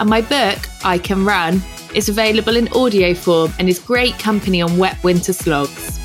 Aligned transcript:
And 0.00 0.08
my 0.08 0.20
book, 0.20 0.58
I 0.84 0.98
Can 0.98 1.24
Run, 1.24 1.60
is 1.92 2.08
available 2.08 2.56
in 2.56 2.68
audio 2.68 3.14
form 3.14 3.52
and 3.58 3.68
is 3.68 3.80
great 3.80 4.16
company 4.18 4.62
on 4.62 4.78
wet 4.78 5.02
winter 5.02 5.32
slogs. 5.32 5.98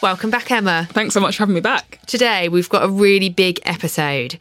Welcome 0.00 0.30
back, 0.30 0.50
Emma. 0.50 0.86
Thanks 0.92 1.14
so 1.14 1.20
much 1.20 1.36
for 1.36 1.42
having 1.42 1.56
me 1.56 1.60
back. 1.60 1.98
Today, 2.06 2.48
we've 2.48 2.68
got 2.68 2.84
a 2.84 2.88
really 2.88 3.30
big 3.30 3.58
episode. 3.64 4.38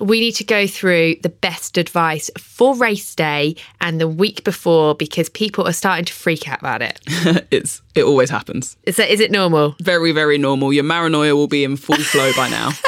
We 0.00 0.20
need 0.20 0.32
to 0.36 0.44
go 0.44 0.66
through 0.66 1.16
the 1.22 1.28
best 1.28 1.76
advice 1.76 2.30
for 2.38 2.74
race 2.76 3.14
day 3.14 3.56
and 3.80 4.00
the 4.00 4.08
week 4.08 4.44
before 4.44 4.94
because 4.94 5.28
people 5.28 5.66
are 5.66 5.72
starting 5.72 6.04
to 6.06 6.12
freak 6.12 6.48
out 6.48 6.60
about 6.60 6.80
it. 6.82 7.00
it's 7.50 7.82
it 7.94 8.04
always 8.04 8.30
happens. 8.30 8.76
Is 8.84 8.96
that 8.96 9.10
is 9.10 9.18
it 9.20 9.30
normal? 9.30 9.74
Very 9.80 10.12
very 10.12 10.38
normal. 10.38 10.72
Your 10.72 10.84
maranoia 10.84 11.34
will 11.34 11.48
be 11.48 11.64
in 11.64 11.76
full 11.76 11.96
flow 11.96 12.32
by 12.36 12.48
now. 12.48 12.70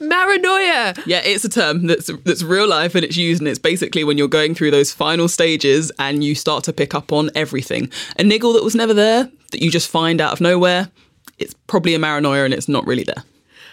Maranoia. 0.00 1.02
Yeah, 1.06 1.20
it's 1.24 1.44
a 1.44 1.48
term 1.48 1.86
that's 1.86 2.10
that's 2.24 2.42
real 2.42 2.68
life 2.68 2.94
and 2.94 3.04
it's 3.04 3.16
used 3.16 3.40
and 3.40 3.48
it's 3.48 3.58
basically 3.58 4.04
when 4.04 4.18
you're 4.18 4.28
going 4.28 4.54
through 4.54 4.70
those 4.70 4.92
final 4.92 5.28
stages 5.28 5.92
and 5.98 6.22
you 6.22 6.34
start 6.34 6.64
to 6.64 6.72
pick 6.72 6.94
up 6.94 7.12
on 7.12 7.30
everything. 7.34 7.90
A 8.18 8.22
niggle 8.22 8.52
that 8.54 8.64
was 8.64 8.74
never 8.74 8.94
there 8.94 9.30
that 9.50 9.62
you 9.62 9.70
just 9.70 9.90
find 9.90 10.20
out 10.20 10.32
of 10.32 10.40
nowhere, 10.40 10.90
it's 11.38 11.54
probably 11.66 11.94
a 11.94 11.98
maranoia 11.98 12.44
and 12.44 12.54
it's 12.54 12.68
not 12.68 12.86
really 12.86 13.04
there. 13.04 13.24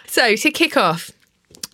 So, 0.06 0.34
to 0.34 0.50
kick 0.50 0.76
off, 0.76 1.10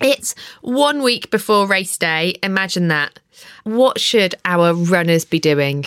it's 0.01 0.35
one 0.61 1.03
week 1.03 1.31
before 1.31 1.67
race 1.67 1.97
day. 1.97 2.37
Imagine 2.43 2.89
that. 2.89 3.19
What 3.65 4.01
should 4.01 4.35
our 4.45 4.75
runners 4.75 5.25
be 5.25 5.41
doing? 5.41 5.87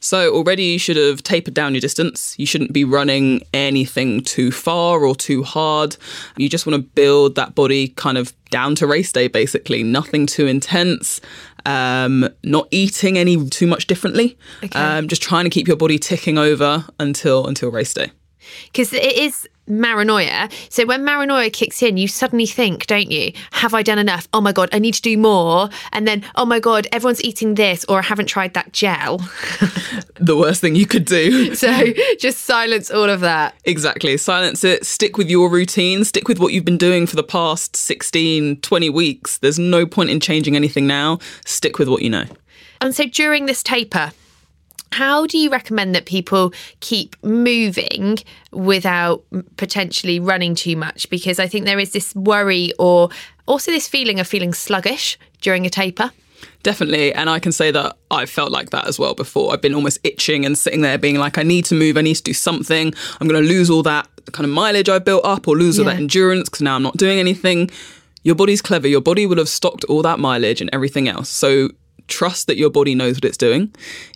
So 0.00 0.34
already 0.34 0.64
you 0.64 0.78
should 0.78 0.96
have 0.96 1.22
tapered 1.22 1.54
down 1.54 1.74
your 1.74 1.80
distance. 1.80 2.34
You 2.38 2.46
shouldn't 2.46 2.72
be 2.72 2.84
running 2.84 3.42
anything 3.52 4.22
too 4.22 4.50
far 4.50 5.04
or 5.04 5.14
too 5.14 5.42
hard. 5.42 5.96
You 6.36 6.48
just 6.48 6.66
want 6.66 6.76
to 6.76 6.82
build 6.82 7.34
that 7.36 7.54
body 7.54 7.88
kind 7.88 8.16
of 8.16 8.32
down 8.50 8.74
to 8.76 8.86
race 8.86 9.12
day, 9.12 9.28
basically. 9.28 9.82
Nothing 9.82 10.26
too 10.26 10.46
intense. 10.46 11.20
Um, 11.66 12.28
not 12.42 12.66
eating 12.70 13.18
any 13.18 13.48
too 13.48 13.66
much 13.66 13.86
differently. 13.86 14.38
Okay. 14.64 14.78
Um, 14.78 15.06
just 15.08 15.22
trying 15.22 15.44
to 15.44 15.50
keep 15.50 15.68
your 15.68 15.76
body 15.76 15.98
ticking 15.98 16.38
over 16.38 16.86
until 16.98 17.46
until 17.46 17.70
race 17.70 17.92
day. 17.92 18.10
Because 18.66 18.92
it 18.92 19.16
is 19.16 19.48
maranoia. 19.70 20.50
So 20.68 20.84
when 20.84 21.02
maranoia 21.02 21.52
kicks 21.52 21.82
in, 21.82 21.96
you 21.96 22.08
suddenly 22.08 22.46
think, 22.46 22.86
don't 22.86 23.10
you? 23.10 23.32
Have 23.52 23.72
I 23.72 23.82
done 23.82 23.98
enough? 23.98 24.28
Oh 24.32 24.40
my 24.40 24.52
God, 24.52 24.68
I 24.72 24.78
need 24.78 24.94
to 24.94 25.02
do 25.02 25.16
more. 25.16 25.70
And 25.92 26.06
then, 26.06 26.24
oh 26.34 26.44
my 26.44 26.60
God, 26.60 26.86
everyone's 26.92 27.22
eating 27.22 27.54
this, 27.54 27.84
or 27.88 27.98
I 27.98 28.02
haven't 28.02 28.26
tried 28.26 28.54
that 28.54 28.72
gel. 28.72 29.18
the 30.18 30.36
worst 30.36 30.60
thing 30.60 30.74
you 30.74 30.86
could 30.86 31.04
do. 31.04 31.54
So 31.54 31.92
just 32.18 32.40
silence 32.40 32.90
all 32.90 33.08
of 33.08 33.20
that. 33.20 33.54
Exactly. 33.64 34.16
Silence 34.16 34.64
it. 34.64 34.84
Stick 34.86 35.16
with 35.16 35.30
your 35.30 35.50
routine. 35.50 36.04
Stick 36.04 36.26
with 36.26 36.38
what 36.38 36.52
you've 36.52 36.64
been 36.64 36.78
doing 36.78 37.06
for 37.06 37.16
the 37.16 37.22
past 37.22 37.76
16, 37.76 38.60
20 38.60 38.90
weeks. 38.90 39.38
There's 39.38 39.58
no 39.58 39.86
point 39.86 40.10
in 40.10 40.20
changing 40.20 40.56
anything 40.56 40.86
now. 40.86 41.18
Stick 41.44 41.78
with 41.78 41.88
what 41.88 42.02
you 42.02 42.10
know. 42.10 42.24
And 42.80 42.94
so 42.94 43.06
during 43.06 43.46
this 43.46 43.62
taper, 43.62 44.12
how 44.92 45.26
do 45.26 45.38
you 45.38 45.50
recommend 45.50 45.94
that 45.94 46.06
people 46.06 46.52
keep 46.80 47.16
moving 47.22 48.18
without 48.52 49.24
potentially 49.56 50.18
running 50.18 50.54
too 50.54 50.76
much? 50.76 51.08
Because 51.10 51.38
I 51.38 51.46
think 51.46 51.64
there 51.64 51.78
is 51.78 51.92
this 51.92 52.14
worry 52.14 52.72
or 52.78 53.08
also 53.46 53.70
this 53.70 53.88
feeling 53.88 54.20
of 54.20 54.26
feeling 54.26 54.52
sluggish 54.52 55.18
during 55.40 55.64
a 55.64 55.70
taper. 55.70 56.10
Definitely. 56.62 57.12
And 57.14 57.30
I 57.30 57.38
can 57.38 57.52
say 57.52 57.70
that 57.70 57.96
I've 58.10 58.30
felt 58.30 58.50
like 58.50 58.70
that 58.70 58.86
as 58.86 58.98
well 58.98 59.14
before. 59.14 59.52
I've 59.52 59.62
been 59.62 59.74
almost 59.74 59.98
itching 60.04 60.44
and 60.44 60.56
sitting 60.56 60.82
there 60.82 60.98
being 60.98 61.18
like, 61.18 61.38
I 61.38 61.42
need 61.42 61.64
to 61.66 61.74
move, 61.74 61.96
I 61.96 62.02
need 62.02 62.16
to 62.16 62.22
do 62.22 62.34
something. 62.34 62.92
I'm 63.20 63.28
going 63.28 63.42
to 63.42 63.48
lose 63.48 63.70
all 63.70 63.82
that 63.84 64.08
kind 64.32 64.44
of 64.44 64.50
mileage 64.50 64.88
I 64.88 64.98
built 64.98 65.24
up 65.24 65.48
or 65.48 65.56
lose 65.56 65.78
yeah. 65.78 65.84
all 65.84 65.90
that 65.90 65.96
endurance 65.96 66.48
because 66.48 66.62
now 66.62 66.76
I'm 66.76 66.82
not 66.82 66.96
doing 66.96 67.18
anything. 67.18 67.70
Your 68.22 68.34
body's 68.34 68.60
clever. 68.60 68.86
Your 68.86 69.00
body 69.00 69.26
will 69.26 69.38
have 69.38 69.48
stocked 69.48 69.84
all 69.84 70.02
that 70.02 70.18
mileage 70.18 70.60
and 70.60 70.68
everything 70.72 71.08
else. 71.08 71.28
So 71.28 71.70
trust 72.10 72.46
that 72.46 72.56
your 72.56 72.70
body 72.70 72.94
knows 72.94 73.16
what 73.16 73.24
it's 73.24 73.36
doing. 73.36 73.74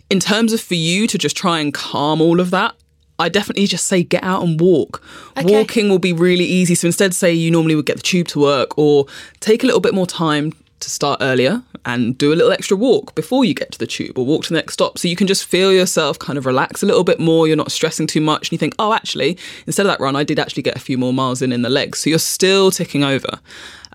In 0.09 0.19
terms 0.19 0.53
of 0.53 0.61
for 0.61 0.75
you 0.75 1.07
to 1.07 1.17
just 1.17 1.35
try 1.35 1.59
and 1.59 1.73
calm 1.73 2.21
all 2.21 2.39
of 2.39 2.51
that, 2.51 2.75
I 3.17 3.29
definitely 3.29 3.67
just 3.67 3.87
say 3.87 4.03
get 4.03 4.23
out 4.23 4.43
and 4.43 4.59
walk. 4.59 5.01
Okay. 5.37 5.51
Walking 5.51 5.89
will 5.89 5.99
be 5.99 6.13
really 6.13 6.43
easy. 6.43 6.75
So 6.75 6.87
instead, 6.87 7.13
say 7.13 7.33
you 7.33 7.49
normally 7.49 7.75
would 7.75 7.85
get 7.85 7.97
the 7.97 8.03
tube 8.03 8.27
to 8.29 8.39
work 8.39 8.77
or 8.77 9.05
take 9.39 9.63
a 9.63 9.65
little 9.65 9.81
bit 9.81 9.93
more 9.93 10.05
time 10.05 10.51
to 10.81 10.89
start 10.89 11.19
earlier 11.21 11.63
and 11.85 12.17
do 12.17 12.33
a 12.33 12.35
little 12.35 12.51
extra 12.51 12.75
walk 12.75 13.15
before 13.15 13.45
you 13.45 13.53
get 13.53 13.71
to 13.71 13.79
the 13.79 13.87
tube 13.87 14.17
or 14.17 14.25
walk 14.25 14.43
to 14.43 14.49
the 14.49 14.55
next 14.55 14.73
stop. 14.73 14.97
So 14.97 15.07
you 15.07 15.15
can 15.15 15.27
just 15.27 15.45
feel 15.45 15.71
yourself 15.71 16.19
kind 16.19 16.37
of 16.37 16.45
relax 16.45 16.83
a 16.83 16.85
little 16.85 17.03
bit 17.03 17.19
more. 17.19 17.47
You're 17.47 17.55
not 17.55 17.71
stressing 17.71 18.07
too 18.07 18.21
much. 18.21 18.49
And 18.49 18.53
you 18.53 18.57
think, 18.57 18.75
oh, 18.79 18.93
actually, 18.93 19.37
instead 19.65 19.85
of 19.85 19.91
that 19.91 19.99
run, 19.99 20.15
I 20.15 20.23
did 20.23 20.39
actually 20.39 20.63
get 20.63 20.75
a 20.75 20.79
few 20.79 20.97
more 20.97 21.13
miles 21.13 21.41
in 21.41 21.51
in 21.51 21.61
the 21.61 21.69
legs. 21.69 21.99
So 21.99 22.09
you're 22.09 22.19
still 22.19 22.71
ticking 22.71 23.03
over. 23.03 23.39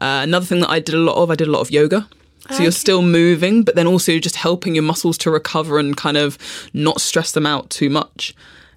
Uh, 0.01 0.21
another 0.23 0.47
thing 0.47 0.61
that 0.61 0.71
I 0.71 0.81
did 0.81 0.95
a 0.95 0.99
lot 0.99 1.17
of, 1.17 1.31
I 1.31 1.35
did 1.35 1.49
a 1.49 1.51
lot 1.51 1.61
of 1.61 1.71
yoga. 1.71 2.09
So 2.49 2.55
okay. 2.55 2.63
you're 2.65 2.73
still 2.73 3.03
moving, 3.03 3.63
but 3.63 3.75
then 3.75 3.87
also 3.87 4.19
just 4.19 4.37
helping 4.37 4.75
your 4.75 4.83
muscles 4.83 5.19
to 5.19 5.31
recover 5.31 5.79
and 5.79 5.97
kind 5.97 6.17
of 6.17 6.39
not 6.73 7.01
stress 7.01 7.33
them 7.33 7.47
out 7.47 7.71
too 7.71 7.91
much. 7.91 8.35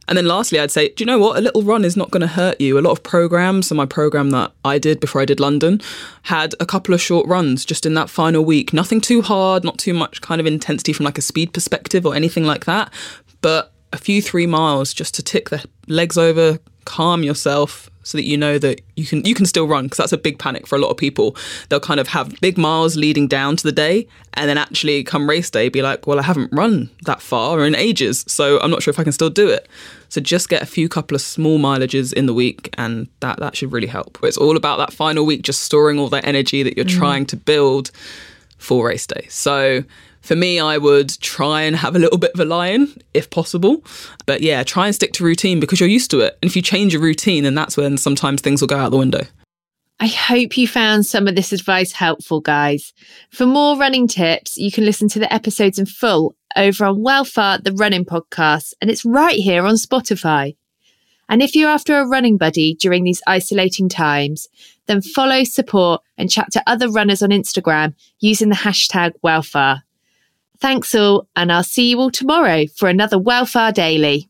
And 0.07 0.18
then 0.18 0.25
lastly, 0.25 0.59
I'd 0.59 0.72
say, 0.72 0.90
do 0.90 1.01
you 1.01 1.06
know 1.06 1.18
what? 1.18 1.38
A 1.38 1.41
little 1.41 1.63
run 1.63 1.85
is 1.85 1.96
not 1.96 2.12
going 2.12 2.22
to 2.22 2.28
hurt 2.28 2.59
you. 2.59 2.78
A 2.78 2.81
lot 2.81 2.91
of 2.91 3.03
programs, 3.03 3.68
so 3.68 3.75
my 3.75 3.85
program 3.85 4.31
that 4.31 4.51
I 4.66 4.78
did 4.78 5.00
before 5.00 5.22
I 5.22 5.25
did 5.25 5.40
London, 5.40 5.79
had 6.24 6.53
a 6.59 6.66
couple 6.66 6.94
of 6.94 7.01
short 7.01 7.25
runs 7.25 7.63
just 7.63 7.85
in 7.85 7.94
that 7.94 8.09
final 8.09 8.44
week. 8.44 8.74
Nothing 8.74 9.00
too 9.00 9.22
hard, 9.22 9.63
not 9.63 9.78
too 9.78 9.94
much 9.94 10.22
kind 10.22 10.41
of 10.41 10.47
intensity 10.47 10.91
from 10.91 11.06
like 11.06 11.18
a 11.18 11.22
speed 11.22 11.53
perspective 11.53 12.06
or 12.06 12.16
anything 12.16 12.44
like 12.44 12.66
that, 12.66 12.91
but 13.41 13.72
a 13.94 13.97
few 13.97 14.22
three 14.22 14.47
miles 14.47 14.94
just 14.94 15.16
to 15.16 15.24
tick 15.24 15.50
the 15.50 15.63
legs 15.88 16.18
over, 16.18 16.59
calm 16.84 17.24
yourself, 17.24 17.90
so 18.03 18.18
that 18.18 18.24
you 18.24 18.38
know 18.38 18.58
that 18.59 18.81
you 18.96 19.06
can 19.06 19.24
you 19.25 19.34
can 19.34 19.46
still 19.46 19.68
run 19.68 19.86
because 19.86 19.97
that's 19.97 20.12
a 20.12 20.18
big 20.18 20.40
panic 20.40 20.68
for 20.68 20.75
a 20.75 20.80
lot 20.80 20.90
of 20.90 20.97
people. 20.97 21.36
They'll 21.69 21.80
kind 21.80 22.00
of 22.00 22.09
have 22.09 22.40
big 22.41 22.58
miles 22.58 22.96
leading 22.96 23.28
down 23.28 23.56
to 23.58 23.64
the 23.64 23.72
day 23.72 24.08
and 24.36 24.50
then 24.50 24.58
actually 24.58 25.03
come 25.03 25.30
race 25.30 25.50
day 25.50 25.69
be 25.69 25.81
like, 25.81 26.06
well, 26.06 26.19
I 26.19 26.24
haven't 26.24 26.52
run 26.53 26.90
that 27.06 27.22
far 27.22 27.66
in 27.66 27.75
ages, 27.75 28.24
so 28.28 28.59
I'm 28.59 28.72
not 28.72 28.84
sure 28.84 28.92
if 28.92 29.00
I 29.00 29.03
can 29.03 29.12
still 29.12 29.30
do 29.30 29.50
it. 29.50 29.68
So 30.09 30.22
just 30.22 30.47
get 30.47 30.62
a 30.62 30.68
few 30.68 30.88
couple 30.88 31.16
of 31.16 31.22
small 31.22 31.58
mileages 31.58 32.13
in 32.13 32.28
the 32.28 32.34
week 32.36 32.69
and 32.78 33.08
that 33.22 33.40
that 33.40 33.56
should 33.56 33.72
really 33.72 33.88
help. 33.88 34.19
It's 34.22 34.38
all 34.38 34.56
about 34.56 34.78
that 34.78 34.94
final 34.94 35.25
week 35.25 35.42
just 35.42 35.62
storing 35.62 35.97
all 35.97 36.09
that 36.09 36.25
energy 36.25 36.62
that 36.62 36.75
you're 36.75 36.86
mm. 36.86 36.97
trying 36.97 37.25
to 37.28 37.36
build 37.36 37.90
for 38.58 38.88
race 38.88 39.08
day. 39.08 39.25
So 39.30 39.84
for 40.23 40.35
me, 40.35 40.59
I 40.59 40.78
would 40.78 41.09
try 41.19 41.61
and 41.61 41.75
have 41.75 41.95
a 41.95 42.00
little 42.00 42.17
bit 42.17 42.31
of 42.34 42.39
a 42.39 42.45
lie-in 42.45 42.94
if 43.13 43.29
possible. 43.29 43.84
But 44.25 44.41
yeah, 44.41 44.63
try 44.63 44.88
and 44.88 44.95
stick 44.95 45.13
to 45.13 45.23
routine 45.23 45.59
because 45.59 45.79
you're 45.79 45.89
used 45.89 46.09
to 46.11 46.22
it. 46.22 46.38
And 46.41 46.50
if 46.50 46.56
you 46.56 46.61
change 46.61 46.94
your 46.94 47.01
routine, 47.01 47.44
then 47.44 47.56
that's 47.56 47.78
when 47.78 47.97
sometimes 47.97 48.41
things 48.41 48.62
will 48.62 48.69
go 48.69 48.78
out 48.78 48.89
the 48.91 48.97
window. 48.97 49.22
I 50.00 50.07
hope 50.07 50.57
you 50.57 50.67
found 50.67 51.06
some 51.06 51.28
of 51.28 51.35
this 51.35 51.53
advice 51.53 51.91
helpful, 51.91 52.41
guys. 52.41 52.94
For 53.29 53.45
more 53.45 53.78
running 53.78 54.07
tips, 54.07 54.57
you 54.57 54.72
can 54.72 54.85
listen 54.85 55.07
to 55.09 55.19
the 55.19 55.31
episodes 55.31 55.78
in 55.78 55.85
full 55.85 56.35
over 56.56 56.85
on 56.85 56.97
Wellfar, 56.97 57.63
the 57.63 57.73
running 57.73 58.06
podcast, 58.06 58.73
and 58.81 58.89
it's 58.89 59.06
right 59.06 59.38
here 59.38 59.66
on 59.66 59.75
Spotify. 59.75 60.56
And 61.29 61.41
if 61.41 61.56
you're 61.56 61.69
after 61.69 62.00
a 62.00 62.07
running 62.07 62.38
buddy 62.38 62.75
during 62.75 63.03
these 63.03 63.22
isolating 63.28 63.88
times, 63.89 64.47
then 64.88 65.01
follow, 65.01 65.44
support, 65.44 66.01
and 66.17 66.29
chat 66.29 66.51
to 66.51 66.63
other 66.68 66.89
runners 66.89 67.21
on 67.21 67.30
Instagram 67.30 67.94
using 68.19 68.50
the 68.50 68.56
hashtag 68.56 69.12
Wellfar. 69.24 69.81
Thanks 70.63 70.95
all, 70.95 71.27
and 71.36 71.51
I'll 71.51 71.62
see 71.62 71.89
you 71.89 72.00
all 72.00 72.10
tomorrow 72.10 72.68
for 72.68 72.88
another 72.88 73.18
Wellfar 73.18 73.74
Daily. 73.74 74.30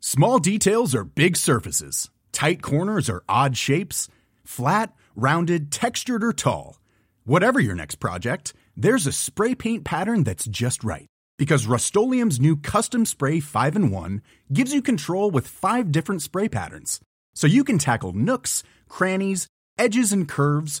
Small 0.00 0.40
details 0.40 0.92
are 0.92 1.04
big 1.04 1.36
surfaces, 1.36 2.10
tight 2.32 2.60
corners 2.60 3.08
are 3.08 3.22
odd 3.28 3.56
shapes, 3.56 4.08
flat, 4.42 4.92
rounded, 5.14 5.70
textured, 5.70 6.24
or 6.24 6.32
tall. 6.32 6.80
Whatever 7.24 7.60
your 7.60 7.76
next 7.76 8.00
project, 8.00 8.52
there's 8.76 9.06
a 9.06 9.12
spray 9.12 9.54
paint 9.54 9.84
pattern 9.84 10.24
that's 10.24 10.46
just 10.46 10.82
right. 10.82 11.06
Because 11.38 11.68
Rust 11.68 11.94
new 11.94 12.56
Custom 12.56 13.06
Spray 13.06 13.38
5 13.38 13.76
and 13.76 13.92
1 13.92 14.22
gives 14.52 14.74
you 14.74 14.82
control 14.82 15.30
with 15.30 15.46
five 15.46 15.92
different 15.92 16.20
spray 16.20 16.48
patterns. 16.48 16.98
So 17.32 17.46
you 17.46 17.62
can 17.62 17.78
tackle 17.78 18.12
nooks, 18.12 18.64
crannies, 18.88 19.46
edges, 19.78 20.12
and 20.12 20.28
curves 20.28 20.80